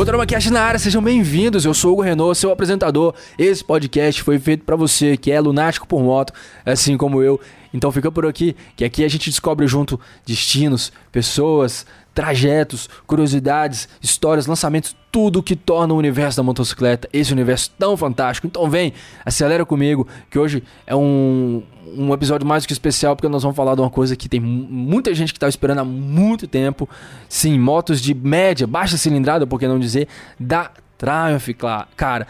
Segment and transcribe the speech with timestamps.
[0.00, 1.66] Motorama Cast na área, sejam bem-vindos.
[1.66, 3.14] Eu sou o Hugo Renault, seu apresentador.
[3.38, 6.32] Esse podcast foi feito para você que é lunático por moto,
[6.64, 7.38] assim como eu.
[7.72, 11.84] Então fica por aqui, que aqui a gente descobre junto destinos, pessoas,
[12.14, 18.46] trajetos, curiosidades, histórias, lançamentos, tudo que torna o universo da motocicleta esse universo tão fantástico.
[18.46, 18.92] Então vem,
[19.24, 21.62] acelera comigo, que hoje é um,
[21.96, 24.40] um episódio mais do que especial, porque nós vamos falar de uma coisa que tem
[24.40, 26.88] muita gente que estava esperando há muito tempo.
[27.28, 30.08] Sim, motos de média, baixa cilindrada, por que não dizer,
[30.38, 30.70] da
[31.00, 31.48] Triumph,
[31.96, 32.26] cara.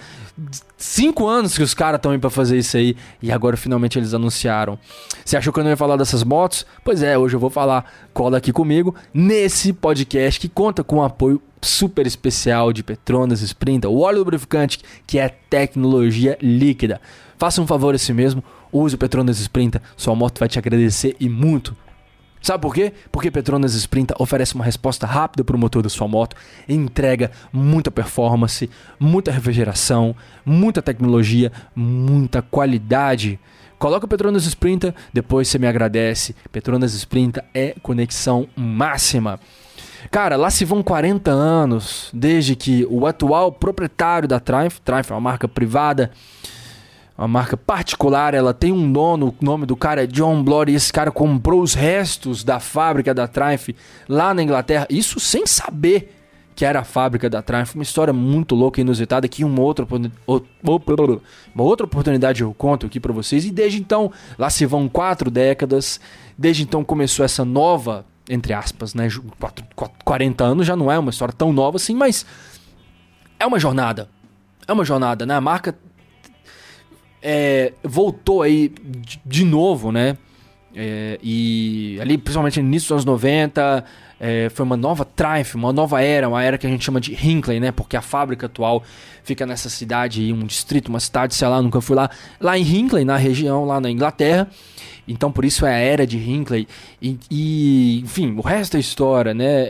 [0.76, 4.14] Cinco anos que os caras estão aí pra fazer isso aí e agora finalmente eles
[4.14, 4.78] anunciaram.
[5.24, 6.64] Você achou que eu não ia falar dessas motos?
[6.84, 7.84] Pois é, hoje eu vou falar.
[8.14, 13.88] Cola aqui comigo nesse podcast que conta com o apoio super especial de Petronas Sprinta,
[13.88, 17.00] o óleo lubrificante que é tecnologia líquida.
[17.36, 21.16] Faça um favor a si mesmo, use o Petronas Sprinta, sua moto vai te agradecer
[21.18, 21.76] e muito
[22.40, 22.92] Sabe por quê?
[23.12, 26.34] Porque Petronas Sprinta oferece uma resposta rápida para o motor da sua moto,
[26.68, 33.38] entrega muita performance, muita refrigeração, muita tecnologia, muita qualidade.
[33.78, 36.34] Coloca o Petronas Sprinta, depois você me agradece.
[36.50, 39.38] Petronas Sprinta é conexão máxima.
[40.10, 45.14] Cara, lá se vão 40 anos desde que o atual proprietário da Triumph, Triumph é
[45.14, 46.10] uma marca privada,
[47.20, 50.90] uma marca particular, ela tem um dono, o nome do cara é John e esse
[50.90, 53.76] cara comprou os restos da fábrica da Triumph
[54.08, 56.16] lá na Inglaterra, isso sem saber
[56.56, 59.86] que era a fábrica da Triumph, uma história muito louca e inusitada que uma outra,
[59.86, 65.30] uma outra oportunidade eu conto aqui para vocês, e desde então, lá se vão quatro
[65.30, 66.00] décadas,
[66.38, 69.08] desde então começou essa nova, entre aspas, né,
[70.04, 72.24] 40 anos já não é uma história tão nova assim, mas
[73.38, 74.08] é uma jornada,
[74.66, 75.76] é uma jornada, né, a marca
[77.22, 78.72] é, voltou aí
[79.24, 80.16] de, novo, né?
[80.74, 83.84] É, e ali, principalmente no início dos anos 90,
[84.18, 87.12] é, foi uma nova Triumph, uma nova era, uma era que a gente chama de
[87.12, 87.72] Hinckley, né?
[87.72, 88.82] Porque a fábrica atual
[89.24, 92.10] fica nessa cidade, um distrito, uma cidade, sei lá, nunca fui lá.
[92.40, 94.48] Lá em Hinckley, na região, lá na Inglaterra.
[95.08, 96.68] Então, por isso é a era de Hinckley.
[97.02, 99.64] E, e enfim, o resto é história, né?
[99.64, 99.68] É,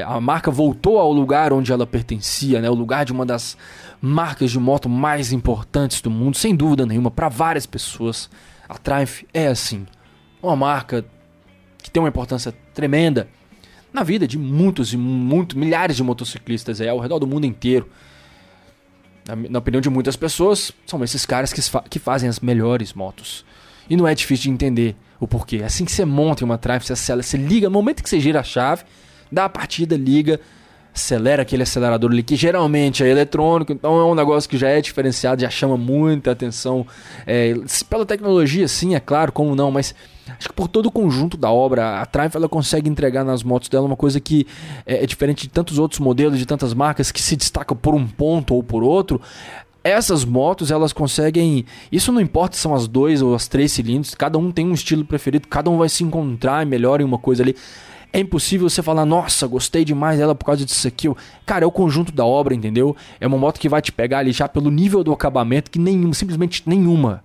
[0.00, 2.70] é, a marca voltou ao lugar onde ela pertencia, né?
[2.70, 3.56] O lugar de uma das
[4.02, 8.28] marcas de moto mais importantes do mundo, sem dúvida nenhuma, para várias pessoas.
[8.68, 9.86] A Triumph é assim,
[10.42, 11.04] uma marca
[11.80, 13.28] que tem uma importância tremenda
[13.92, 17.88] na vida de muitos e muito, milhares de motociclistas aí, ao redor do mundo inteiro.
[19.26, 23.44] Na, na opinião de muitas pessoas, são esses caras que, que fazem as melhores motos.
[23.88, 25.62] E não é difícil de entender o porquê.
[25.62, 28.42] Assim que você monta uma Triumph, você você liga, no momento que você gira a
[28.42, 28.82] chave,
[29.30, 30.40] dá a partida, liga,
[30.94, 34.80] acelera aquele acelerador ali, que geralmente é eletrônico, então é um negócio que já é
[34.80, 36.86] diferenciado, já chama muita atenção.
[37.26, 37.54] É,
[37.88, 39.94] pela tecnologia, sim, é claro, como não, mas
[40.38, 43.68] acho que por todo o conjunto da obra, a Triumph ela consegue entregar nas motos
[43.68, 44.46] dela uma coisa que
[44.84, 48.06] é, é diferente de tantos outros modelos, de tantas marcas que se destacam por um
[48.06, 49.20] ponto ou por outro
[49.84, 51.66] essas motos elas conseguem.
[51.90, 54.74] Isso não importa se são as dois ou as três cilindros, cada um tem um
[54.74, 57.56] estilo preferido, cada um vai se encontrar melhor em uma coisa ali.
[58.12, 61.08] É impossível você falar, nossa, gostei demais dela por causa disso aqui.
[61.46, 62.94] Cara, é o conjunto da obra, entendeu?
[63.18, 66.12] É uma moto que vai te pegar ali já pelo nível do acabamento que nenhuma,
[66.12, 67.24] simplesmente nenhuma.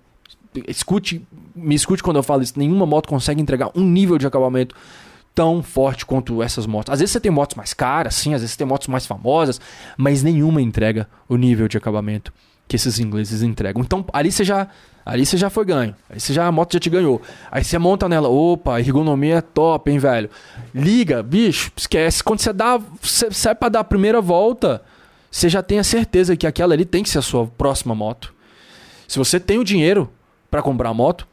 [0.66, 1.20] Escute,
[1.54, 2.54] me escute quando eu falo isso.
[2.56, 4.74] Nenhuma moto consegue entregar um nível de acabamento
[5.34, 6.92] tão forte quanto essas motos.
[6.92, 9.60] Às vezes você tem motos mais caras, sim, às vezes você tem motos mais famosas,
[9.96, 12.32] mas nenhuma entrega o nível de acabamento
[12.68, 13.82] que esses ingleses entregam.
[13.82, 14.68] Então ali você já
[15.08, 15.96] Ali você já foi ganho.
[16.10, 17.22] Aí você já a moto já te ganhou.
[17.50, 20.28] Aí você monta nela, opa, ergonomia é top, hein, velho.
[20.74, 22.22] Liga, bicho, esquece.
[22.22, 24.82] Quando você dá, você sai para dar a primeira volta,
[25.30, 28.34] você já tem a certeza que aquela ali tem que ser a sua próxima moto.
[29.06, 30.12] Se você tem o dinheiro
[30.50, 31.26] para comprar a moto,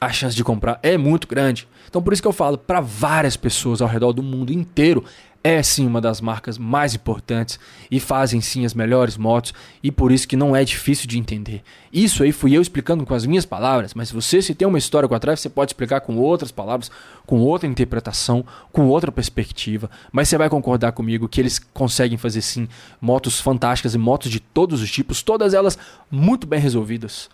[0.00, 1.68] a chance de comprar é muito grande.
[1.88, 5.04] Então por isso que eu falo para várias pessoas ao redor do mundo inteiro,
[5.42, 7.58] é sim uma das marcas mais importantes
[7.90, 11.62] e fazem sim as melhores motos e por isso que não é difícil de entender.
[11.92, 15.08] Isso aí fui eu explicando com as minhas palavras, mas você se tem uma história
[15.08, 16.90] com a Triumph, você pode explicar com outras palavras,
[17.24, 22.42] com outra interpretação, com outra perspectiva, mas você vai concordar comigo que eles conseguem fazer
[22.42, 22.68] sim
[23.00, 25.78] motos fantásticas e motos de todos os tipos, todas elas
[26.10, 27.30] muito bem resolvidas.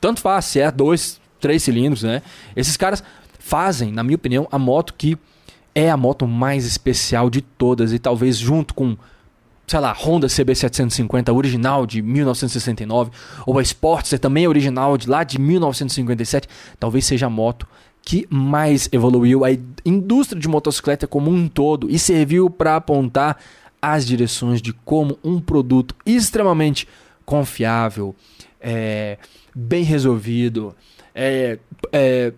[0.00, 2.22] Tanto faz se é dois, três cilindros, né?
[2.56, 3.02] Esses caras
[3.38, 5.18] fazem, na minha opinião, a moto que
[5.74, 8.96] é a moto mais especial de todas e talvez junto com,
[9.66, 13.10] sei lá, Honda CB750 original de 1969
[13.46, 16.48] ou a Sportster também original de lá de 1957,
[16.78, 17.66] talvez seja a moto
[18.02, 19.44] que mais evoluiu.
[19.44, 19.48] A
[19.84, 23.38] indústria de motocicleta como um todo e serviu para apontar
[23.80, 26.86] as direções de como um produto extremamente
[27.24, 28.14] confiável,
[28.60, 29.18] é,
[29.54, 30.74] bem resolvido,
[31.14, 31.58] é,
[31.92, 32.32] é,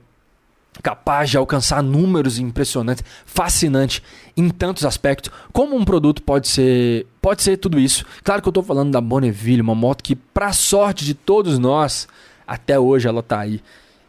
[0.82, 4.02] capaz de alcançar números impressionantes, fascinante
[4.36, 5.30] em tantos aspectos.
[5.52, 8.04] Como um produto pode ser, pode ser tudo isso.
[8.22, 12.08] Claro que eu estou falando da Bonneville, uma moto que, para sorte de todos nós,
[12.46, 13.60] até hoje ela está aí.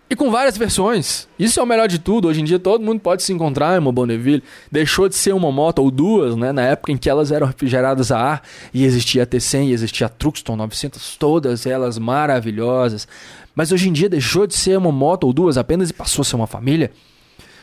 [0.09, 1.27] E com várias versões.
[1.37, 2.29] Isso é o melhor de tudo.
[2.29, 4.41] Hoje em dia todo mundo pode se encontrar em uma Bonneville.
[4.71, 6.53] Deixou de ser uma moto ou duas, né?
[6.53, 8.41] Na época em que elas eram refrigeradas a ar
[8.73, 13.05] e existia a T100 e existia a Truxton 900, todas elas maravilhosas.
[13.57, 16.25] Mas hoje em dia deixou de ser uma moto ou duas apenas e passou a
[16.25, 16.91] ser uma família.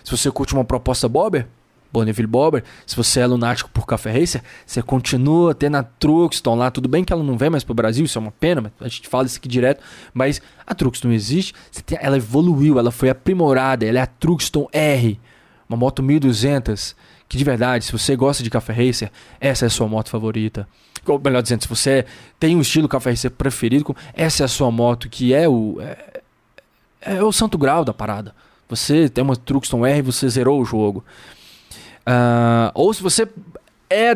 [0.03, 1.47] Se você curte uma proposta Bobber,
[1.93, 6.69] Bonneville Bobber, se você é lunático por Café Racer, você continua tendo a Truxton lá.
[6.69, 8.73] Tudo bem que ela não vem mais para o Brasil, isso é uma pena, mas
[8.81, 9.85] a gente fala isso aqui direto.
[10.13, 11.55] Mas a Truxton existe,
[11.87, 15.21] tem, ela evoluiu, ela foi aprimorada, ela é a Truxton R,
[15.69, 16.97] uma moto 1200,
[17.29, 20.67] que de verdade, se você gosta de Café Racer, essa é a sua moto favorita
[21.13, 22.05] ou melhor dizendo, se você
[22.39, 26.21] tem um estilo café RC preferido, essa é a sua moto, que é o, é,
[27.01, 28.35] é o santo grau da parada.
[28.69, 31.05] Você tem uma Truxton R, você zerou o jogo.
[32.07, 33.29] Uh, ou se você
[33.89, 34.15] é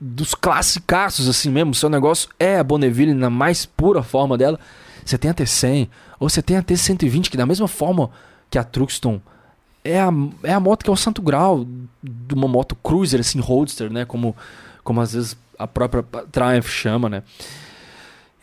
[0.00, 4.58] dos classicaços assim mesmo, seu negócio é a Bonneville na mais pura forma dela,
[5.04, 5.88] você tem a T100,
[6.18, 8.10] ou você tem a T120, que da mesma forma
[8.50, 9.20] que a Truxton
[9.84, 10.08] é a,
[10.42, 11.66] é a moto que é o santo grau
[12.02, 14.04] de uma moto cruiser, assim, roadster, né?
[14.06, 14.34] Como,
[14.84, 17.22] como às vezes a própria Triumph chama, né?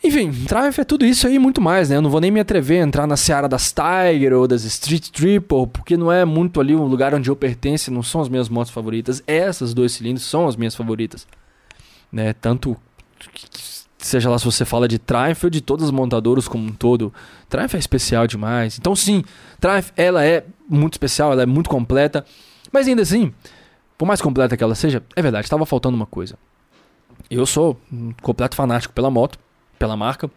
[0.04, 1.96] Enfim, Triumph é tudo isso aí e muito mais, né?
[1.96, 5.10] Eu não vou nem me atrever a entrar na seara das Tiger ou das Street
[5.10, 8.48] Triple, porque não é muito ali o lugar onde eu pertenço, não são as minhas
[8.48, 9.22] motos favoritas.
[9.28, 11.24] Essas dois cilindros são as minhas favoritas.
[12.10, 12.32] Né?
[12.32, 12.76] Tanto
[13.96, 17.14] seja lá se você fala de Triumph ou de todas as montadoras como um todo.
[17.48, 18.78] Triumph é especial demais.
[18.78, 19.22] Então sim,
[19.60, 22.24] Triumph ela é muito especial, ela é muito completa,
[22.72, 23.32] mas ainda assim,
[24.02, 26.36] por mais completa que ela seja, é verdade, estava faltando uma coisa.
[27.30, 29.38] Eu sou um completo fanático pela moto,
[29.78, 30.28] pela marca,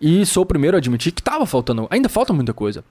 [0.00, 2.84] e sou o primeiro a admitir que estava faltando, ainda falta muita coisa.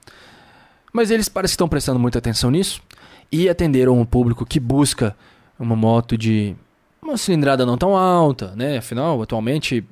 [0.93, 2.81] Mas eles parecem que estão prestando muita atenção nisso
[3.29, 5.13] e atenderam um público que busca
[5.59, 6.55] uma moto de
[7.01, 8.77] uma cilindrada não tão alta, né?
[8.77, 9.85] Afinal, atualmente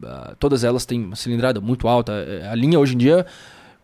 [0.00, 2.12] uh, todas elas têm uma cilindrada muito alta.
[2.12, 3.26] É, a linha hoje em dia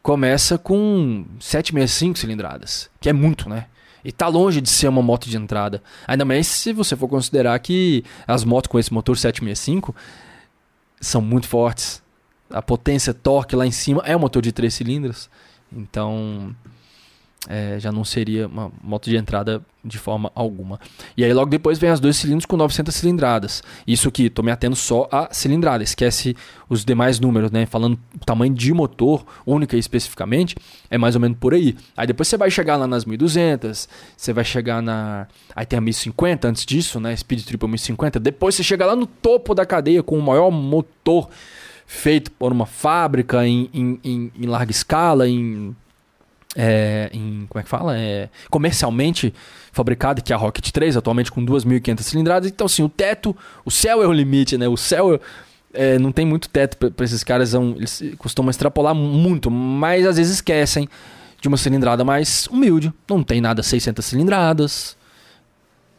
[0.00, 3.66] começa com 765 cilindradas, que é muito, né?
[4.04, 5.82] E tá longe de ser uma moto de entrada.
[6.06, 9.94] Ainda mais se você for considerar que as motos com esse motor 765
[11.00, 12.02] são muito fortes.
[12.50, 15.28] A potência, torque lá em cima é um motor de 3 cilindros.
[15.72, 16.54] Então,
[17.46, 20.80] é, já não seria uma moto de entrada de forma alguma.
[21.16, 23.62] E aí logo depois vem as dois cilindros com 900 cilindradas.
[23.86, 26.36] Isso que estou me atendo só a cilindrada, esquece
[26.68, 27.64] os demais números, né?
[27.64, 30.56] Falando tamanho de motor, única e especificamente,
[30.90, 31.76] é mais ou menos por aí.
[31.96, 35.80] Aí depois você vai chegar lá nas 1200, você vai chegar na aí tem a
[35.80, 37.14] 1050 antes disso, né?
[37.14, 38.18] Speed Triple 1050.
[38.18, 41.28] Depois você chega lá no topo da cadeia com o maior motor
[41.86, 45.74] feito por uma fábrica em, em, em, em larga escala, em
[46.60, 47.96] é, em, como é que fala?
[47.96, 49.32] É, comercialmente
[49.70, 52.50] fabricada, que é a Rocket 3, atualmente com 2.500 cilindradas.
[52.50, 53.34] Então, assim, o teto,
[53.64, 54.66] o céu é o limite, né?
[54.66, 55.20] O céu
[55.72, 60.16] é, não tem muito teto para esses caras, são, eles costumam extrapolar muito, mas às
[60.16, 60.88] vezes esquecem
[61.40, 62.92] de uma cilindrada mais humilde.
[63.08, 64.96] Não tem nada 600 cilindradas,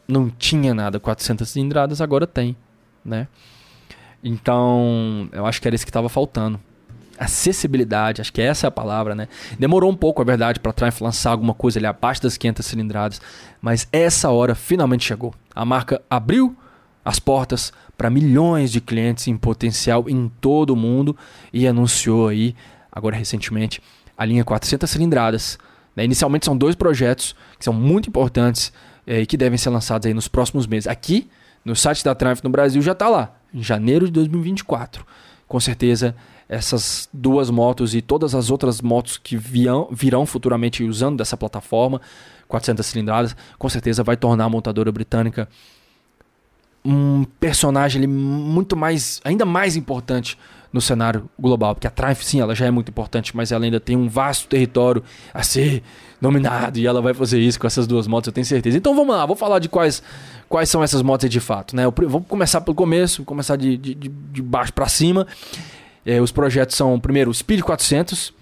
[0.06, 2.54] não tinha nada 400 cilindradas, agora tem,
[3.06, 3.30] né?
[4.22, 6.60] Então, eu acho que era isso que estava faltando
[7.20, 9.28] acessibilidade, acho que essa é a palavra, né?
[9.60, 12.66] Demorou um pouco, é verdade, para a Triumph lançar alguma coisa ali abaixo das 500
[12.66, 13.22] cilindradas,
[13.62, 15.34] mas essa hora finalmente chegou.
[15.54, 16.56] A marca abriu
[17.04, 21.16] as portas para milhões de clientes em potencial em todo o mundo
[21.52, 22.56] e anunciou aí,
[22.92, 23.82] agora recentemente,
[24.18, 25.60] a linha 400 cilindradas.
[25.96, 26.06] Né?
[26.06, 28.72] Inicialmente são dois projetos que são muito importantes
[29.06, 30.88] é, e que devem ser lançados aí nos próximos meses.
[30.88, 31.30] Aqui,
[31.66, 35.06] no site da Triumph no Brasil, já está lá, em janeiro de 2024.
[35.48, 36.16] Com certeza
[36.50, 42.02] essas duas motos e todas as outras motos que virão, virão futuramente usando dessa plataforma,
[42.48, 45.48] 400 cilindradas, com certeza vai tornar a montadora britânica
[46.84, 50.38] um personagem muito mais, ainda mais importante
[50.72, 53.80] no cenário global, porque a Triumph sim, ela já é muito importante, mas ela ainda
[53.80, 55.04] tem um vasto território
[55.34, 55.82] a ser
[56.22, 58.78] dominado e ela vai fazer isso com essas duas motos, eu tenho certeza.
[58.78, 60.02] Então vamos lá, vou falar de quais
[60.48, 61.86] quais são essas motos de fato, né?
[61.86, 65.28] Eu, vou começar pelo começo, vou começar de, de, de baixo para cima.
[66.10, 68.34] É, os projetos são, primeiro, o Speed 400.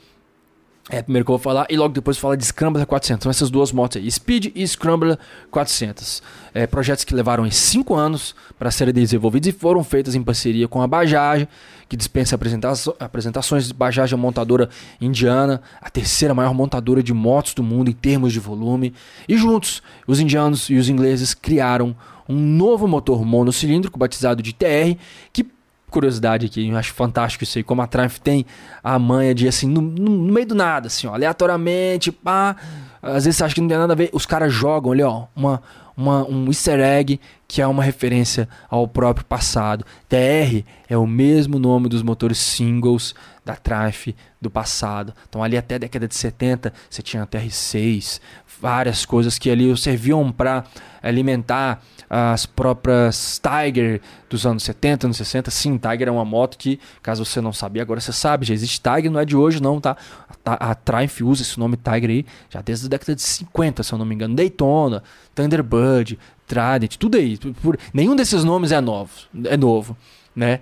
[0.89, 3.23] É, primeiro que eu vou falar, e logo depois falar de Scrambler 400.
[3.23, 5.19] São essas duas motos aí, Speed e Scrambler
[5.51, 6.23] 400.
[6.53, 10.81] É, projetos que levaram 5 anos para serem desenvolvidos e foram feitos em parceria com
[10.81, 11.45] a Bajaj,
[11.89, 12.39] que dispensa
[13.01, 13.69] apresentações.
[13.73, 14.69] Bajaj é montadora
[15.01, 18.93] indiana, a terceira maior montadora de motos do mundo em termos de volume.
[19.27, 21.93] E juntos, os indianos e os ingleses criaram
[22.29, 24.97] um novo motor monocilíndrico batizado de TR,
[25.33, 25.56] que
[25.89, 28.45] curiosidade aqui, eu acho fantástico isso aí, como a Triumph tem
[28.83, 32.55] a manha de assim, no, no meio do nada, assim, ó, aleatoriamente, pá,
[33.01, 34.09] Às vezes você acha que não tem nada a ver.
[34.11, 35.61] Os caras jogam ali, ó, uma,
[35.95, 39.85] uma, um easter egg que é uma referência ao próprio passado.
[40.09, 43.15] TR é o mesmo nome dos motores singles
[43.45, 44.09] da Triumph
[44.41, 45.13] do passado.
[45.27, 48.19] Então ali até a década de 70 você tinha a TR6,
[48.61, 50.65] várias coisas que ali serviam para
[51.01, 55.51] alimentar as próprias Tiger dos anos 70, anos 60.
[55.51, 58.81] Sim, Tiger é uma moto que, caso você não sabia, agora você sabe, já existe
[58.81, 59.97] Tiger, não é de hoje não, tá?
[60.45, 63.93] A, a Triumph usa esse nome Tiger aí já desde a década de 50, se
[63.93, 64.35] eu não me engano.
[64.35, 65.03] Daytona,
[65.35, 67.37] Thunderbird, Trident, tudo aí.
[67.61, 69.11] Por, nenhum desses nomes é novo,
[69.45, 69.95] é novo,
[70.35, 70.61] né?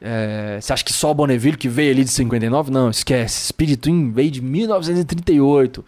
[0.00, 2.70] É, você acha que só o Bonneville que veio ali de 59?
[2.70, 3.48] Não, esquece.
[3.48, 5.84] Speed Twin veio de 1938.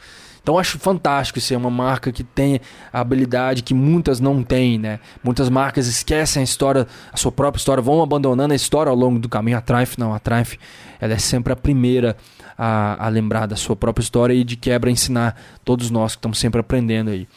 [0.48, 2.58] Então acho fantástico ser uma marca que tem
[2.90, 4.98] a habilidade que muitas não têm, né?
[5.22, 9.18] Muitas marcas esquecem a história, a sua própria história, vão abandonando a história ao longo
[9.18, 9.58] do caminho.
[9.58, 10.54] A Triumph não, a Triumph
[10.98, 12.16] ela é sempre a primeira
[12.56, 16.38] a, a lembrar da sua própria história e de quebra ensinar todos nós que estamos
[16.38, 17.28] sempre aprendendo aí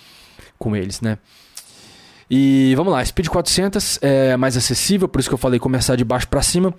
[0.58, 1.18] com eles, né?
[2.30, 6.06] E vamos lá, Speed 400 é mais acessível, por isso que eu falei começar de
[6.06, 6.74] baixo para cima.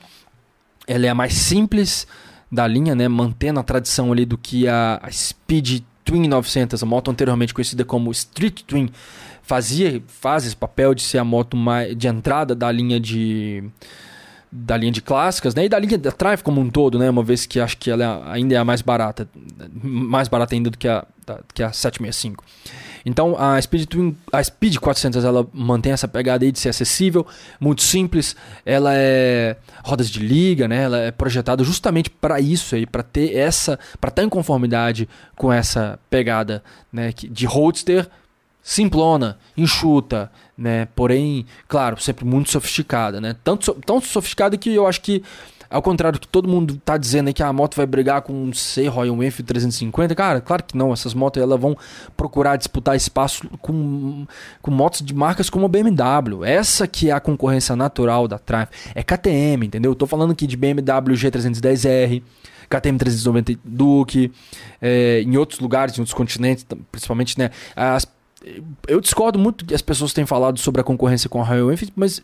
[0.87, 2.07] Ela é a mais simples
[2.51, 6.87] da linha, né, mantendo a tradição ali do que a, a Speed Twin 900, a
[6.87, 8.91] moto anteriormente conhecida como Street Twin,
[9.43, 13.65] fazia, faz esse papel de ser a moto mais, de entrada da linha de
[14.55, 15.65] da linha de clássicas, né?
[15.65, 17.09] E da linha da Triumph como um todo, né?
[17.09, 19.27] Uma vez que acho que ela é, ainda é a mais barata,
[19.83, 22.45] mais barata ainda do que a, da, que a 765.
[23.05, 27.27] Então a Speed Twin, a Speed 400 ela mantém essa pegada aí de ser acessível,
[27.61, 28.37] muito simples.
[28.65, 30.85] Ela é rodas de liga, né?
[30.85, 35.09] Ela é projetada justamente para isso aí, para ter essa, para estar tá em conformidade
[35.37, 37.13] com essa pegada, né?
[37.13, 38.09] De roadster
[38.63, 40.87] simplona, enxuta, né?
[40.95, 43.35] Porém, claro, sempre muito sofisticada, né?
[43.43, 45.23] Tanto, tão sofisticada que eu acho que
[45.73, 48.33] ao contrário do que todo mundo tá dizendo aí que a moto vai brigar com,
[48.33, 50.93] um C Royal Enfield 350, cara, claro que não.
[50.93, 51.77] Essas motos elas vão
[52.17, 54.27] procurar disputar espaço com,
[54.61, 56.45] com motos de marcas como a BMW.
[56.45, 58.69] Essa que é a concorrência natural da Triumph.
[58.95, 59.93] É KTM, entendeu?
[59.93, 62.23] Eu tô falando aqui de BMW G310R,
[62.69, 64.31] KTM 390 Duke,
[64.81, 67.51] é, em outros lugares, em outros continentes, principalmente, né?
[67.75, 68.07] As,
[68.89, 71.93] eu discordo muito que as pessoas têm falado sobre a concorrência com a Royal Enfield,
[71.97, 72.23] mas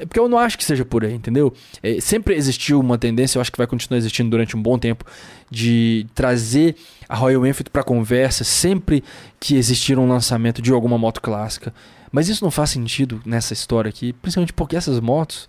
[0.00, 1.52] é porque eu não acho que seja por aí, entendeu?
[1.82, 5.04] É, sempre existiu uma tendência, eu acho que vai continuar existindo durante um bom tempo,
[5.50, 6.76] de trazer
[7.08, 9.04] a Royal Enfield para conversa sempre
[9.38, 11.74] que existir um lançamento de alguma moto clássica.
[12.10, 15.48] Mas isso não faz sentido nessa história aqui, principalmente porque essas motos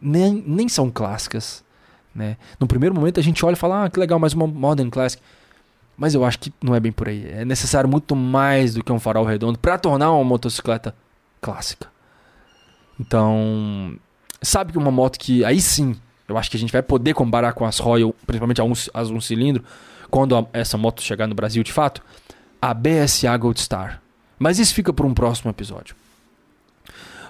[0.00, 1.64] nem, nem são clássicas.
[2.14, 2.36] Né?
[2.58, 5.22] No primeiro momento a gente olha e fala, ah, que legal, mais uma Modern Classic.
[5.96, 7.26] Mas eu acho que não é bem por aí.
[7.30, 10.94] É necessário muito mais do que um farol redondo para tornar uma motocicleta
[11.40, 11.95] clássica.
[12.98, 13.96] Então,
[14.42, 15.96] sabe que uma moto que aí sim,
[16.28, 18.60] eu acho que a gente vai poder comparar com as Royal, principalmente
[18.94, 19.64] as um cilindro,
[20.10, 22.02] quando a, essa moto chegar no Brasil de fato,
[22.60, 24.00] a BSA Gold Star.
[24.38, 25.94] Mas isso fica para um próximo episódio.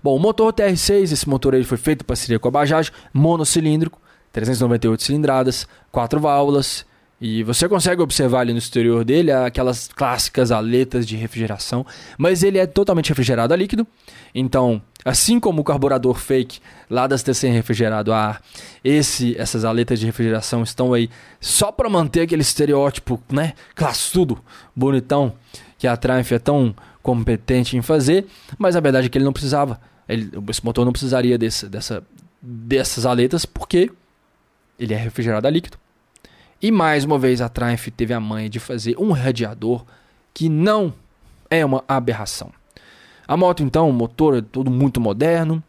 [0.03, 4.01] Bom, o motor TR6, esse motor aí foi feito para parceria com a Bajaj, monocilíndrico,
[4.33, 6.85] 398 cilindradas, 4 válvulas,
[7.21, 11.85] e você consegue observar ali no exterior dele aquelas clássicas aletas de refrigeração,
[12.19, 13.87] mas ele é totalmente refrigerado a líquido.
[14.35, 16.59] Então, assim como o carburador fake
[16.91, 18.43] lá das TC refrigerado a ar,
[18.83, 21.09] esse, essas aletas de refrigeração estão aí
[21.41, 24.43] só para manter aquele estereótipo, né, classudo,
[24.75, 25.33] bonitão,
[25.79, 28.27] que a Triumph é tão competente em fazer,
[28.59, 29.81] mas a verdade é que ele não precisava.
[30.09, 32.03] Ele, esse motor não precisaria desse, dessa,
[32.43, 33.93] dessas aletas porque
[34.77, 35.79] ele é refrigerado a líquido.
[36.61, 39.85] E mais uma vez a Triumph teve a manha de fazer um radiador
[40.35, 40.93] que não
[41.49, 42.51] é uma aberração.
[43.27, 45.63] A moto então, o motor é todo muito moderno,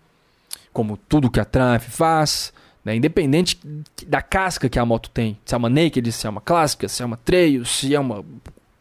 [0.72, 2.54] como tudo que a Triumph faz,
[2.86, 2.96] né?
[2.96, 3.60] independente
[4.06, 7.02] da casca que a moto tem, se é uma naked, se é uma clássica, se
[7.02, 8.24] é uma trail, se é uma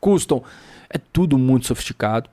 [0.00, 0.42] custom,
[0.90, 2.28] é tudo muito sofisticado.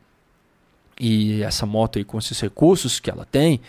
[1.00, 3.60] E essa moto aí com esses recursos que ela tem,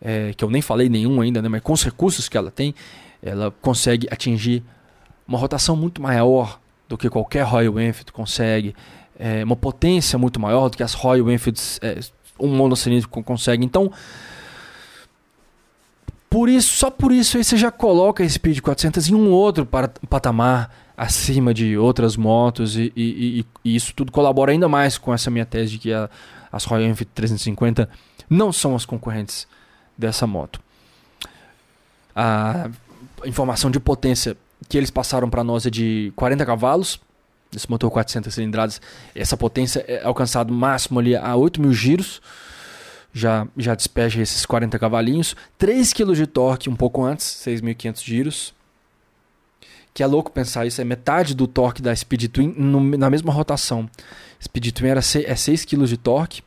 [0.00, 1.48] é, que eu nem falei nenhum ainda, né?
[1.48, 2.74] mas com os recursos que ela tem,
[3.22, 4.62] ela consegue atingir
[5.26, 8.74] uma rotação muito maior do que qualquer Royal Enfield consegue,
[9.22, 12.00] é, uma potência muito maior do que as Royal Enfields, é,
[12.40, 13.64] um monocilíndrico consegue.
[13.64, 13.92] Então,
[16.28, 19.64] por isso, só por isso aí você já coloca a Speed 400 em um outro
[20.10, 25.14] patamar acima de outras motos e, e, e, e, isso tudo colabora ainda mais com
[25.14, 26.10] essa minha tese de que a,
[26.50, 27.88] as Royal Enfield 350
[28.28, 29.46] não são as concorrentes
[29.96, 30.60] dessa moto.
[32.16, 32.68] A
[33.24, 34.36] informação de potência
[34.68, 37.00] que eles passaram para nós é de 40 cavalos.
[37.54, 38.80] Esse motor 400 cilindradas,
[39.14, 42.20] essa potência é alcançado máximo ali a 8 mil giros.
[43.12, 45.36] Já, já despeja esses 40 cavalinhos.
[45.58, 48.54] 3 kg de torque um pouco antes, 6.500 giros.
[49.92, 53.30] que é louco pensar isso, é metade do torque da Speed Twin no, na mesma
[53.30, 53.88] rotação.
[54.42, 56.42] Speed Twin era 6, é 6 kg de torque.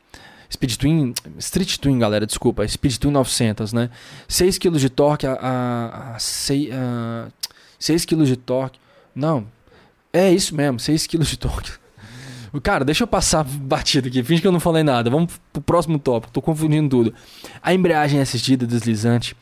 [0.52, 3.90] Speed Twin, Street Twin, galera, desculpa, Speed Twin 900, né?
[4.28, 7.28] 6 kg de torque a, a, a, 6, a
[7.78, 8.78] 6 kg de torque.
[9.14, 9.46] Não,
[10.18, 11.72] é isso mesmo, 6 kg de torque.
[12.62, 15.10] Cara, deixa eu passar batida aqui, finge que eu não falei nada.
[15.10, 17.14] Vamos pro próximo tópico, tô confundindo tudo.
[17.62, 19.36] A embreagem é assistida, deslizante.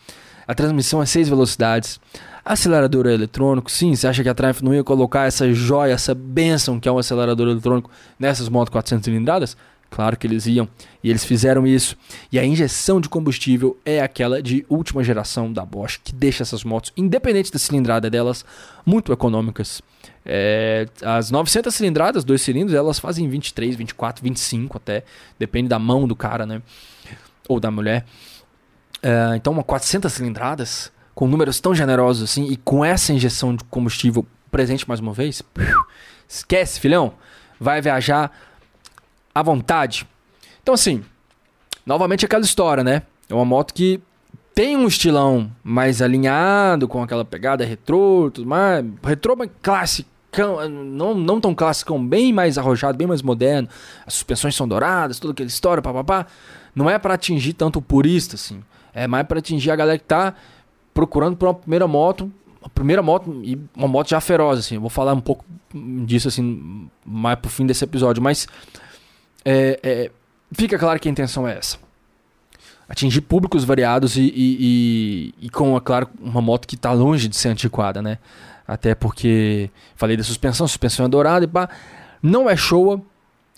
[0.47, 2.01] A transmissão é 6 velocidades.
[2.45, 6.15] Acelerador é eletrônico, sim, você acha que a Triumph não ia colocar essa joia, essa
[6.15, 9.57] benção que é um acelerador eletrônico nessas motos 400 cilindradas?
[9.91, 10.69] Claro que eles iam,
[11.03, 11.97] e eles fizeram isso.
[12.31, 16.65] E a injeção de combustível é aquela de última geração da Bosch, que deixa essas
[16.65, 18.45] motos, independente da cilindrada delas,
[18.85, 19.81] muito econômicas.
[20.25, 25.05] É, as 900 cilindradas, dois cilindros, elas fazem 23, 24, 25 até,
[25.39, 26.63] depende da mão do cara, né?
[27.49, 28.05] Ou da mulher.
[29.03, 33.63] É, então, uma 400 cilindradas, com números tão generosos assim, e com essa injeção de
[33.65, 35.43] combustível presente mais uma vez,
[36.29, 37.15] esquece, filhão,
[37.61, 38.31] vai viajar
[39.35, 40.07] à vontade.
[40.63, 41.05] Então, assim,
[41.85, 43.03] novamente aquela história, né?
[43.29, 44.01] É uma moto que
[44.55, 48.85] tem um estilão mais alinhado, com aquela pegada retrô, tudo mais.
[49.03, 50.09] Retrô mais clássico,
[50.71, 53.69] não, não tão clássico, bem mais arrojado, bem mais moderno.
[54.07, 56.27] As suspensões são douradas, toda aquela história, papapá.
[56.75, 58.63] Não é para atingir tanto o purista, assim.
[58.93, 60.35] É mais para atingir a galera que tá
[60.93, 62.33] procurando por uma primeira moto,
[62.63, 64.77] a primeira moto e uma moto já feroz, assim.
[64.77, 65.45] Eu vou falar um pouco
[66.07, 68.47] disso, assim, mais pro fim desse episódio, mas
[69.45, 70.11] é, é,
[70.53, 71.84] fica claro que a intenção é essa.
[72.89, 77.29] Atingir públicos variados e, e, e, e com, é claro, uma moto que está longe
[77.29, 78.19] de ser antiquada, né?
[78.67, 81.69] Até porque falei da suspensão, suspensão é dourada e pá.
[82.23, 83.03] Não é showa,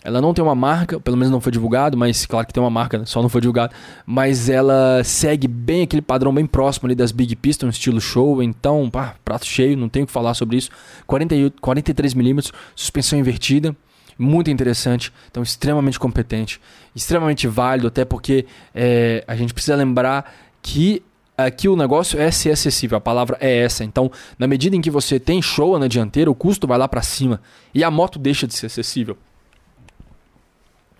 [0.03, 2.69] ela não tem uma marca, pelo menos não foi divulgado, mas claro que tem uma
[2.69, 3.73] marca, só não foi divulgado.
[4.05, 8.41] Mas ela segue bem aquele padrão bem próximo ali das Big Piston, estilo show.
[8.41, 10.69] Então, pá, prato cheio, não tenho o que falar sobre isso.
[11.07, 13.75] 48, 43mm, suspensão invertida,
[14.17, 15.13] muito interessante.
[15.29, 16.59] Então, extremamente competente,
[16.95, 21.03] extremamente válido, até porque é, a gente precisa lembrar que
[21.37, 23.83] aqui o negócio é ser acessível, a palavra é essa.
[23.83, 27.01] Então, na medida em que você tem show na dianteira, o custo vai lá para
[27.01, 27.41] cima
[27.73, 29.17] e a moto deixa de ser acessível.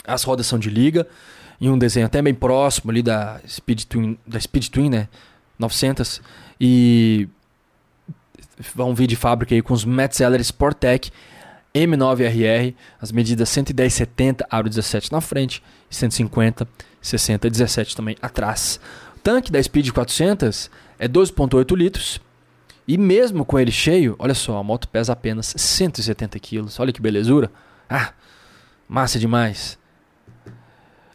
[0.05, 1.07] As rodas são de liga,
[1.59, 5.07] em um desenho até bem próximo ali da Speed Twin, da Speed Twin, né?
[5.57, 6.21] 900
[6.61, 7.27] e
[8.75, 11.11] vão vir de fábrica aí com os Metzeler Sportec
[11.77, 16.67] M9RR, as medidas 110/70, aro 17 na frente, 150
[17.01, 18.79] 60 17 também atrás
[19.27, 22.21] tanque da Speed 400 é 12,8 litros.
[22.87, 26.79] E mesmo com ele cheio, olha só, a moto pesa apenas 170 quilos.
[26.79, 27.51] Olha que belezura.
[27.89, 28.13] Ah,
[28.87, 29.77] massa demais.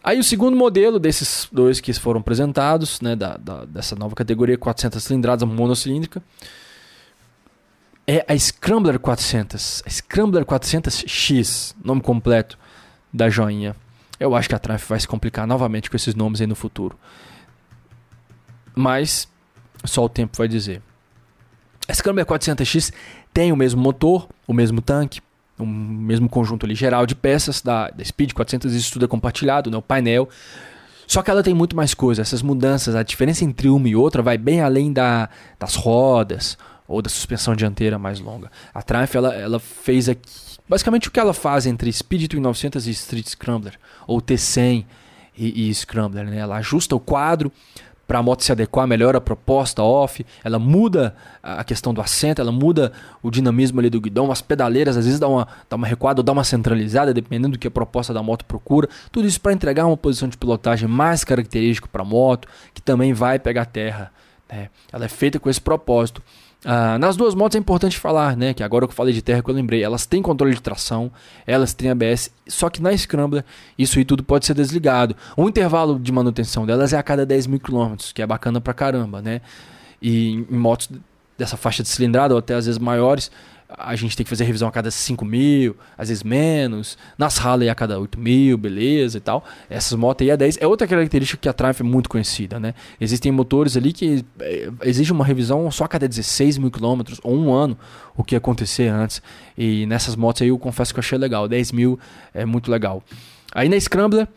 [0.05, 4.59] Aí o segundo modelo desses dois que foram apresentados, né, da, da, dessa nova categoria
[4.59, 6.22] 400 cilindradas monocilíndrica,
[8.06, 9.82] é a Scrambler 400.
[9.86, 12.58] A Scrambler 400X, nome completo
[13.12, 13.76] da joinha.
[14.18, 16.98] Eu acho que a Triumph vai se complicar novamente com esses nomes aí no futuro.
[18.74, 19.28] Mas
[19.84, 20.82] só o tempo vai dizer.
[21.88, 22.92] A Scrambler 400X
[23.34, 25.20] tem o mesmo motor, o mesmo tanque,
[25.58, 29.70] o mesmo conjunto ali geral de peças da, da Speed 400, isso tudo é compartilhado,
[29.70, 30.28] né, o painel.
[31.06, 34.22] Só que ela tem muito mais coisas, essas mudanças, a diferença entre uma e outra
[34.22, 36.56] vai bem além da, das rodas
[36.87, 38.51] ou da suspensão dianteira mais longa.
[38.73, 40.29] A Triumph ela, ela fez aqui,
[40.68, 44.85] basicamente o que ela faz entre Speed Twin 900 e Street Scrambler, ou T100
[45.37, 46.27] e, e Scrambler.
[46.27, 46.38] Né?
[46.38, 47.53] Ela ajusta o quadro,
[48.07, 52.42] para a moto se adequar melhor à proposta off, ela muda a questão do assento,
[52.42, 52.92] ela muda
[53.23, 56.23] o dinamismo ali do guidão, as pedaleiras às vezes dá uma, dá uma recuada ou
[56.23, 58.87] dá uma centralizada, dependendo do que a proposta da moto procura.
[59.11, 63.14] Tudo isso para entregar uma posição de pilotagem mais característica para a moto, que também
[63.14, 64.12] vai pegar terra.
[64.51, 64.68] Né?
[64.92, 66.23] Ela é feita com esse propósito.
[66.64, 68.55] Ah, nas duas motos é importante falar, né?
[68.55, 71.11] Que agora que eu falei de terra que eu lembrei, elas têm controle de tração,
[71.44, 73.44] elas têm ABS, só que na Scrambler
[73.77, 75.16] isso aí tudo pode ser desligado.
[75.37, 78.72] O intervalo de manutenção delas é a cada 10 mil quilômetros, que é bacana pra
[78.72, 79.40] caramba, né?
[80.01, 80.88] E em motos
[81.37, 83.31] dessa faixa de cilindrada ou até às vezes maiores,
[83.78, 86.96] a gente tem que fazer revisão a cada 5 mil, às vezes menos.
[87.16, 89.44] Nas Harley a cada 8 mil, beleza e tal.
[89.68, 92.74] Essas motos aí a 10 é outra característica que a Triumph é muito conhecida, né?
[93.00, 97.37] Existem motores ali que é, exige uma revisão só a cada 16 mil quilômetros ou
[97.37, 97.76] um ano,
[98.16, 99.22] o que acontecer antes.
[99.56, 101.48] E nessas motos aí eu confesso que eu achei legal.
[101.48, 101.98] 10 mil
[102.35, 103.02] é muito legal.
[103.54, 104.28] Aí na Scrambler,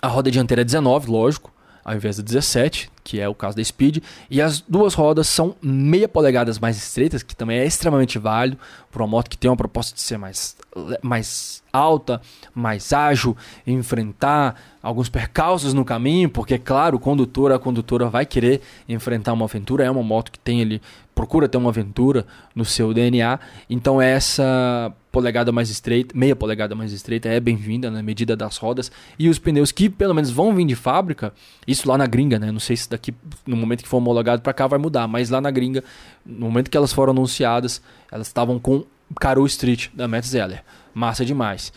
[0.00, 1.55] a roda dianteira é 19, lógico.
[1.86, 5.54] Ao invés da 17, que é o caso da Speed, e as duas rodas são
[5.62, 8.58] meia polegadas mais estreitas, que também é extremamente válido
[8.90, 10.56] para uma moto que tem uma proposta de ser mais,
[11.00, 12.20] mais alta,
[12.52, 18.60] mais ágil, enfrentar alguns percalços no caminho, porque claro, o condutor, a condutora vai querer
[18.88, 20.82] enfrentar uma aventura, é uma moto que tem ele
[21.14, 23.38] procura ter uma aventura no seu DNA,
[23.70, 28.92] então essa polegada mais estreita, meia polegada mais estreita é bem-vinda na medida das rodas
[29.18, 31.32] e os pneus que pelo menos vão vir de fábrica,
[31.66, 32.52] isso lá na gringa, né?
[32.52, 33.14] Não sei se daqui
[33.46, 35.82] no momento que for homologado para cá vai mudar, mas lá na gringa,
[36.24, 37.80] no momento que elas foram anunciadas,
[38.12, 38.84] elas estavam com
[39.18, 40.62] Caro Street da Metzeler.
[40.92, 41.72] Massa demais.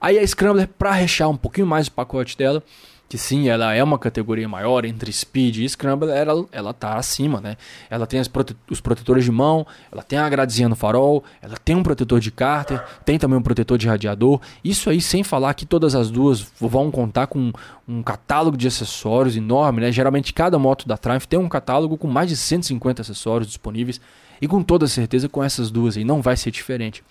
[0.00, 2.62] Aí a Scrambler para rechear um pouquinho mais o pacote dela,
[3.08, 7.40] que sim, ela é uma categoria maior entre Speed e Scramble, ela, ela tá acima,
[7.40, 7.56] né?
[7.88, 11.76] Ela tem prote os protetores de mão, ela tem a gradezinha no farol, ela tem
[11.76, 14.40] um protetor de cárter, tem também um protetor de radiador.
[14.64, 17.52] Isso aí sem falar que todas as duas vão contar com
[17.86, 19.92] um catálogo de acessórios enorme, né?
[19.92, 24.00] Geralmente cada moto da Triumph tem um catálogo com mais de 150 acessórios disponíveis
[24.40, 27.04] e com toda certeza com essas duas aí não vai ser diferente.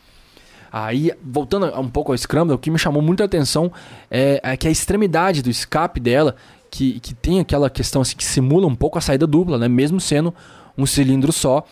[0.78, 3.72] Aí, voltando um pouco ao Scramble, o que me chamou muita atenção
[4.12, 6.36] é, é que a extremidade do escape dela,
[6.70, 9.70] que, que tem aquela questão assim, que simula um pouco a saída dupla, né?
[9.70, 10.36] Mesmo sendo
[10.78, 11.64] um cilindro só,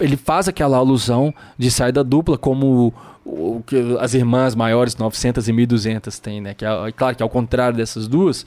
[0.00, 2.92] ele faz aquela alusão de saída dupla como
[3.24, 6.52] o que as irmãs maiores 900 e 1200 têm, né?
[6.52, 8.44] Que é, claro que ao contrário dessas duas,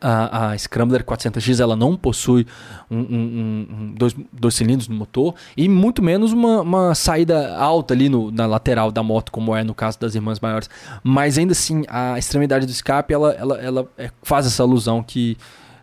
[0.00, 2.46] a, a Scrambler 400X ela não possui
[2.90, 7.94] um, um, um, dois, dois cilindros no motor e muito menos uma, uma saída alta
[7.94, 10.68] ali no, na lateral da moto, como é no caso das irmãs maiores.
[11.02, 15.36] Mas ainda assim, a extremidade do escape ela, ela, ela é, faz essa alusão que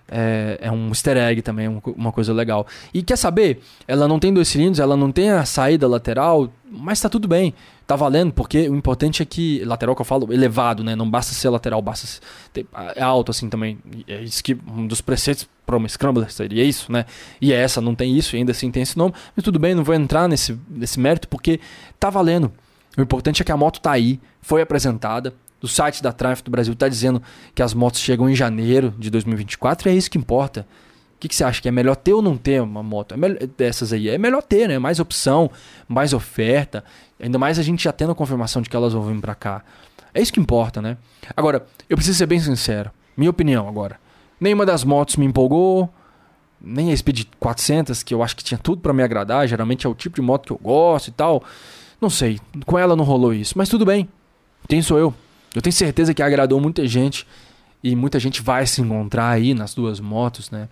[0.08, 2.68] é, é, um easter egg também, uma coisa legal.
[2.94, 3.62] E quer saber?
[3.88, 7.54] Ela não tem dois cilindros, ela não tem a saída lateral, mas tá tudo bem.
[7.88, 10.96] Tá valendo, porque o importante é que, lateral que eu falo, elevado, né?
[10.96, 12.20] Não basta ser lateral, basta
[12.52, 12.66] ter,
[12.96, 13.78] é alto assim também.
[14.08, 17.06] É isso que um dos preceitos para uma Scrambler seria isso, né?
[17.40, 19.14] E essa não tem isso, ainda assim tem esse nome.
[19.36, 21.60] Mas tudo bem, não vou entrar nesse, nesse mérito, porque
[22.00, 22.52] tá valendo.
[22.98, 25.34] O importante é que a moto tá aí, foi apresentada,
[25.66, 27.22] do site da Triumph do Brasil está dizendo
[27.56, 30.62] que as motos chegam em janeiro de 2024 e é isso que importa.
[31.16, 31.60] O que, que, você acha?
[31.60, 33.16] Que é melhor ter ou não ter uma moto?
[33.16, 34.10] É melhor, dessas aí.
[34.10, 34.78] É melhor ter, né?
[34.78, 35.50] Mais opção,
[35.88, 36.84] mais oferta.
[37.20, 39.64] Ainda mais a gente já tendo a confirmação de que elas vão vir para cá.
[40.14, 40.98] É isso que importa, né?
[41.36, 42.92] Agora, eu preciso ser bem sincero.
[43.18, 44.00] Minha opinião agora.
[44.40, 45.90] Nenhuma das motos me empolgou.
[46.62, 49.48] Nem a Speed 400, que eu acho que tinha tudo para me agradar.
[49.48, 51.44] Geralmente é o tipo de moto que eu gosto e tal.
[52.00, 52.40] Não sei.
[52.66, 53.58] Com ela não rolou isso.
[53.58, 54.08] Mas tudo bem.
[54.68, 55.14] Quem sou eu?
[55.56, 57.26] Eu tenho certeza que agradou muita gente
[57.84, 60.68] e muita gente vai se encontrar aí nas duas motos, né?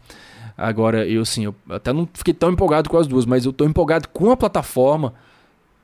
[0.58, 3.66] Agora, eu sim, eu até não fiquei tão empolgado com as duas, mas eu tô
[3.66, 5.14] empolgado com a plataforma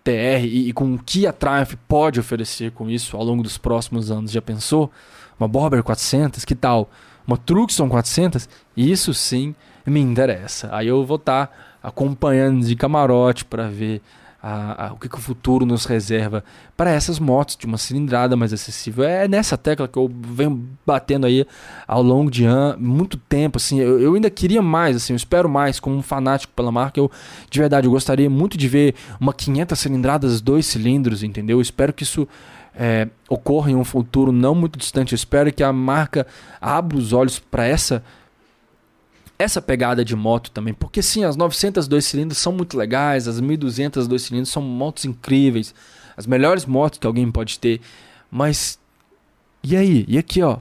[0.03, 3.57] TR e, e com o que a Triumph pode oferecer com isso ao longo dos
[3.57, 4.31] próximos anos.
[4.31, 4.91] Já pensou?
[5.39, 6.89] Uma Borber 400, que tal?
[7.25, 8.49] Uma Truxton 400?
[8.75, 10.69] Isso sim me interessa.
[10.71, 14.01] Aí eu vou estar tá acompanhando de camarote para ver
[14.41, 16.43] a, a, o que, que, o futuro nos reserva
[16.77, 19.03] para essas motos de uma cilindrada mais acessível.
[19.03, 21.45] É nessa tecla que eu venho batendo aí
[21.85, 23.57] ao longo de an muito tempo.
[23.57, 26.99] Assim, eu, eu, ainda queria mais, assim, eu espero mais como um fanático pela marca.
[26.99, 27.11] Eu
[27.49, 31.57] de verdade eu gostaria muito de ver uma 500 cilindradas, dois cilindros, entendeu?
[31.57, 32.27] Eu espero que isso
[32.73, 35.11] é, ocorra em um futuro não muito distante.
[35.11, 36.25] Eu espero que a marca
[36.61, 38.01] abra os olhos para essa
[39.39, 43.39] essa pegada de moto também, porque sim, as 900 dois cilindros são muito legais, as
[43.39, 45.73] 1200 dois cilindros são motos incríveis,
[46.17, 47.79] as melhores motos que alguém pode ter,
[48.29, 48.77] mas
[49.63, 50.03] e aí?
[50.09, 50.57] E aqui, ó,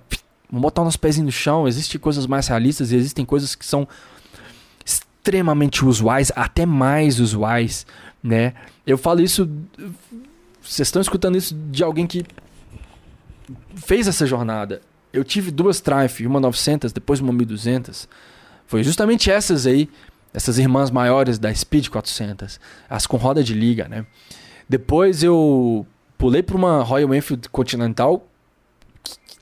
[0.49, 3.87] vamos botar nos pezinhos no chão, existem coisas mais realistas existem coisas que são
[4.87, 7.85] extremamente usuais, até mais usuais,
[8.23, 8.55] né?
[8.87, 9.51] Eu falo isso
[10.63, 12.25] vocês estão escutando isso de alguém que
[13.75, 14.83] fez essa jornada.
[15.13, 18.07] Eu tive duas Triumph, uma 900, depois uma 1200
[18.69, 19.89] foi justamente essas aí,
[20.33, 24.07] essas irmãs maiores da Speed 400, as com roda de liga, né?
[24.69, 25.87] Depois eu
[26.19, 28.29] pulei para uma Royal Enfield Continental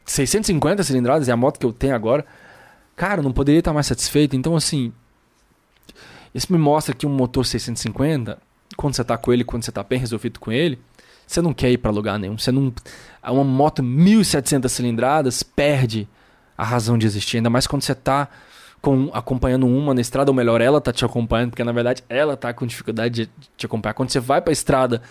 [0.04, 2.24] 650 cilindradas, é a moto que eu tenho agora.
[2.94, 4.36] Cara, não poderia estar mais satisfeito.
[4.36, 4.92] Então, assim,
[6.32, 8.38] isso me mostra que um motor 650,
[8.76, 10.78] quando você está com ele, quando você está bem resolvido com ele,
[11.26, 12.38] você não quer ir para lugar nenhum.
[12.38, 12.72] Você não,
[13.24, 16.08] uma moto 1700 cilindradas perde
[16.56, 18.28] a razão de existir, ainda mais quando você está
[18.86, 22.36] com, acompanhando uma na estrada, ou melhor, ela tá te acompanhando, porque na verdade ela
[22.36, 23.94] tá com dificuldade de te acompanhar.
[23.94, 25.02] Quando você vai pra estrada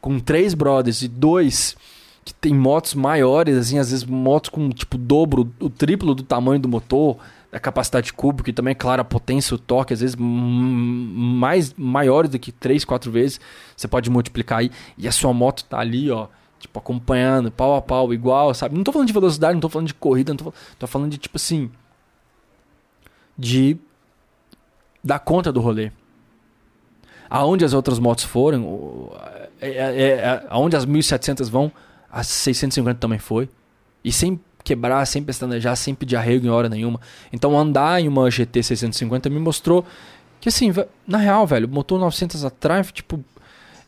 [0.00, 1.76] com três brothers e dois
[2.24, 6.60] que tem motos maiores, assim, às vezes motos com tipo dobro, o triplo do tamanho
[6.60, 7.16] do motor,
[7.50, 12.30] da capacidade cúbica e também, é claro, a potência, o torque, às vezes mais maiores
[12.30, 13.40] do que três, quatro vezes,
[13.76, 16.28] você pode multiplicar aí e a sua moto tá ali, ó,
[16.60, 18.76] tipo acompanhando, pau a pau, igual, sabe?
[18.76, 21.18] Não tô falando de velocidade, não tô falando de corrida, não tô, tô falando de
[21.18, 21.68] tipo assim,
[23.36, 23.76] de
[25.02, 25.90] dar conta do rolê.
[27.28, 29.10] Aonde as outras motos foram,
[29.60, 31.70] é, é, é, aonde as 1700 vão,
[32.10, 33.48] as 650 também foi.
[34.04, 37.00] E sem quebrar, sem pestanejar, sem pedir arrego em hora nenhuma.
[37.32, 39.84] Então andar em uma GT 650 me mostrou
[40.40, 40.72] que assim,
[41.06, 43.24] na real, velho, motor 900 atrás, tipo,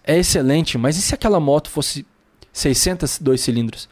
[0.02, 2.06] é excelente, mas e se aquela moto fosse
[2.52, 3.88] 600 dois cilindros?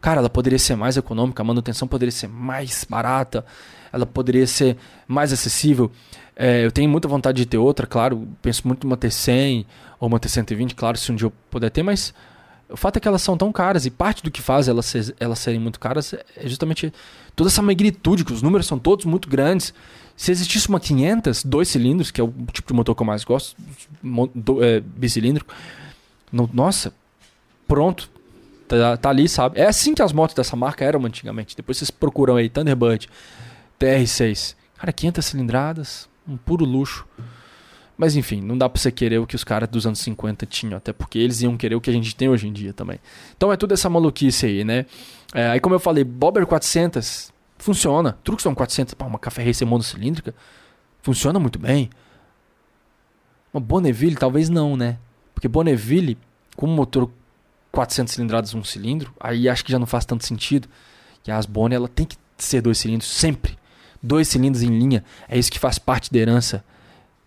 [0.00, 3.44] Cara, ela poderia ser mais econômica, a manutenção poderia ser mais barata,
[3.92, 4.76] ela poderia ser
[5.08, 5.90] mais acessível.
[6.34, 9.64] É, eu tenho muita vontade de ter outra, claro, penso muito numa T100
[9.98, 12.12] ou uma T120, claro, se um dia eu puder ter, mas
[12.68, 15.14] o fato é que elas são tão caras e parte do que faz elas, ser,
[15.20, 16.92] elas serem muito caras é justamente
[17.34, 19.72] toda essa magnitude, que os números são todos muito grandes.
[20.16, 23.22] Se existisse uma 500, dois cilindros, que é o tipo de motor que eu mais
[23.22, 23.56] gosto,
[24.34, 25.54] do, é, bicilíndrico,
[26.32, 26.92] no, nossa,
[27.68, 28.10] pronto,
[28.66, 29.58] tá, tá, ali, sabe?
[29.60, 31.56] É assim que as motos dessa marca eram antigamente.
[31.56, 33.08] Depois vocês procuram aí Thunderbird,
[33.78, 34.54] TR6.
[34.76, 37.06] Cara, 500 cilindradas, um puro luxo.
[37.96, 40.76] Mas enfim, não dá pra você querer o que os caras dos anos 50 tinham,
[40.76, 42.98] até porque eles iam querer o que a gente tem hoje em dia também.
[43.36, 44.84] Então é tudo essa maluquice aí, né?
[45.32, 48.18] É, aí como eu falei, Bobber 400 funciona.
[48.22, 50.34] Truxton 400, pá, uma café racer monocilíndrica,
[51.02, 51.88] funciona muito bem.
[53.52, 54.98] Uma Bonneville talvez não, né?
[55.34, 56.18] Porque Bonneville,
[56.54, 57.10] com motor
[57.76, 60.68] 400 cilindradas um cilindro, aí acho que já não faz tanto sentido.
[61.26, 63.58] E a Asbone, ela tem que ser dois cilindros sempre.
[64.02, 66.64] Dois cilindros em linha, é isso que faz parte da herança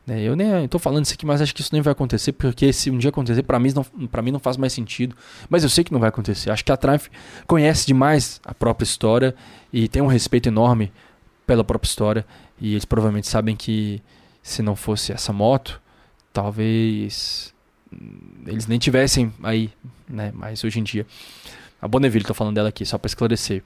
[0.09, 0.23] né?
[0.23, 2.89] Eu nem estou falando isso aqui, mas acho que isso nem vai acontecer, porque se
[2.89, 3.85] um dia acontecer, para mim, não,
[4.23, 5.15] mim não faz mais sentido.
[5.47, 6.49] Mas eu sei que não vai acontecer.
[6.49, 7.07] Acho que a Triumph
[7.45, 9.35] conhece demais a própria história
[9.71, 10.91] e tem um respeito enorme
[11.45, 12.25] pela própria história.
[12.59, 14.01] E eles provavelmente sabem que
[14.41, 15.79] se não fosse essa moto,
[16.33, 17.53] talvez
[18.47, 19.69] eles nem tivessem aí,
[20.09, 20.31] né?
[20.33, 21.05] Mas hoje em dia.
[21.81, 23.63] A Bonneville, estou falando dela aqui, só para esclarecer.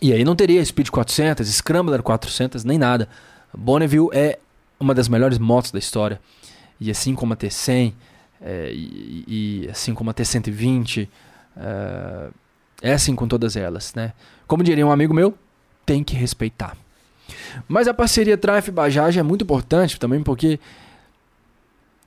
[0.00, 3.08] E aí não teria Speed 400, Scrambler 400, nem nada.
[3.56, 4.38] Bonneville é
[4.80, 6.20] uma das melhores motos da história.
[6.80, 7.92] E assim como a T100,
[8.40, 11.08] é, e, e, assim como a T120,
[11.56, 12.30] é,
[12.82, 14.12] é assim com todas elas, né?
[14.48, 15.38] Como diria um amigo meu,
[15.86, 16.76] tem que respeitar.
[17.68, 20.58] Mas a parceria Triumph Bajaj é muito importante também porque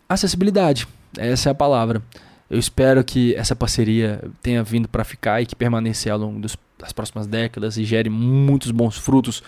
[0.10, 2.02] acessibilidade, essa é a palavra.
[2.50, 6.58] Eu espero que essa parceria tenha vindo para ficar e que permaneça ao longo dos,
[6.78, 9.42] das próximas décadas e gere muitos bons frutos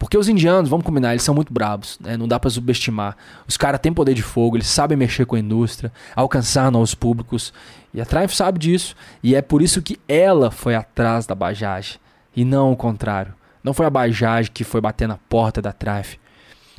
[0.00, 2.16] porque os indianos, vamos combinar, eles são muito bravos, né?
[2.16, 3.14] não dá para subestimar.
[3.46, 7.52] Os caras têm poder de fogo, eles sabem mexer com a indústria, alcançar novos públicos.
[7.92, 8.96] E a Triumph sabe disso.
[9.22, 12.00] E é por isso que ela foi atrás da Bajaj
[12.34, 13.34] e não o contrário.
[13.62, 16.14] Não foi a Bajaj que foi bater na porta da Triumph.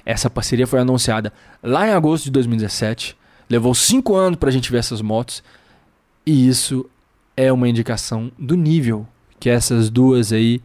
[0.03, 3.15] Essa parceria foi anunciada lá em agosto de 2017.
[3.51, 5.43] Levou cinco anos para a gente ver essas motos.
[6.25, 6.89] E isso
[7.35, 9.05] é uma indicação do nível
[9.41, 10.61] que essas duas aí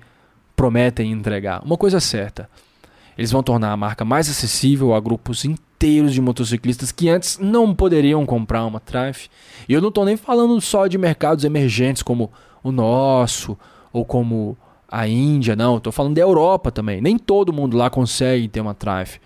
[0.54, 1.64] prometem entregar.
[1.64, 2.48] Uma coisa certa:
[3.18, 7.74] eles vão tornar a marca mais acessível a grupos inteiros de motociclistas que antes não
[7.74, 9.26] poderiam comprar uma Triumph.
[9.68, 12.30] E eu não estou nem falando só de mercados emergentes como
[12.62, 13.58] o nosso
[13.92, 14.56] ou como
[14.88, 15.78] a Índia, não.
[15.78, 17.00] Estou falando da Europa também.
[17.00, 19.16] Nem todo mundo lá consegue ter uma Triumph.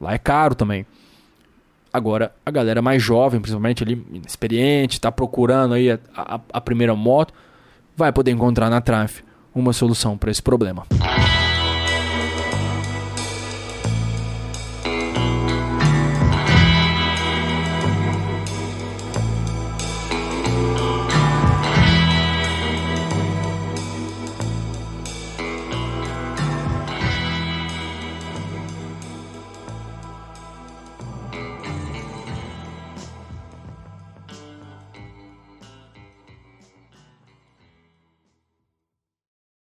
[0.00, 0.86] Lá é caro também.
[1.92, 6.94] Agora, a galera mais jovem, principalmente ali, experiente, está procurando aí a, a, a primeira
[6.94, 7.34] moto,
[7.96, 9.20] vai poder encontrar na Triumph
[9.54, 10.86] uma solução para esse problema.